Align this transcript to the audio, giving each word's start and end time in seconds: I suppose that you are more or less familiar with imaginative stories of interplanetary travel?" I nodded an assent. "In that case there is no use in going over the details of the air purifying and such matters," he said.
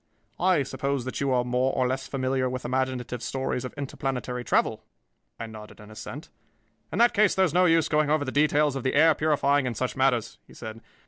I 0.39 0.63
suppose 0.63 1.05
that 1.05 1.21
you 1.21 1.29
are 1.31 1.43
more 1.43 1.73
or 1.73 1.85
less 1.87 2.07
familiar 2.07 2.49
with 2.49 2.65
imaginative 2.65 3.21
stories 3.21 3.63
of 3.63 3.71
interplanetary 3.73 4.43
travel?" 4.43 4.83
I 5.39 5.45
nodded 5.45 5.79
an 5.79 5.91
assent. 5.91 6.29
"In 6.91 6.97
that 6.97 7.13
case 7.13 7.35
there 7.35 7.45
is 7.45 7.53
no 7.53 7.65
use 7.65 7.85
in 7.85 7.91
going 7.91 8.09
over 8.09 8.25
the 8.25 8.31
details 8.31 8.75
of 8.75 8.81
the 8.81 8.95
air 8.95 9.13
purifying 9.13 9.67
and 9.67 9.77
such 9.77 9.95
matters," 9.95 10.39
he 10.47 10.55
said. 10.55 10.81